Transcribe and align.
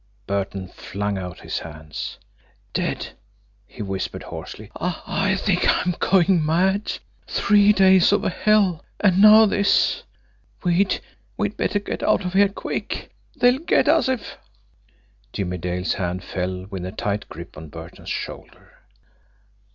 Burton 0.25 0.67
flung 0.67 1.19
out 1.19 1.41
his 1.41 1.59
hands. 1.59 2.17
"Dead!" 2.73 3.09
he 3.67 3.83
whispered 3.83 4.23
hoarsely. 4.23 4.71
"I 4.75 4.99
I 5.05 5.35
think 5.35 5.61
I'm 5.67 5.93
going 5.99 6.43
mad. 6.43 6.93
Three 7.27 7.71
days 7.71 8.11
of 8.11 8.23
hell 8.23 8.83
and 8.99 9.21
now 9.21 9.45
this. 9.45 10.01
We'd 10.63 11.01
we'd 11.37 11.55
better 11.55 11.77
get 11.77 12.01
out 12.01 12.25
of 12.25 12.33
here 12.33 12.49
quick 12.49 13.11
they'll 13.35 13.59
get 13.59 13.87
us 13.87 14.09
if" 14.09 14.39
Jimmie 15.33 15.59
Dale's 15.59 15.93
hand 15.93 16.23
fell 16.23 16.65
with 16.71 16.83
a 16.83 16.91
tight 16.91 17.29
grip 17.29 17.55
on 17.55 17.69
Burton's 17.69 18.09
shoulder. 18.09 18.79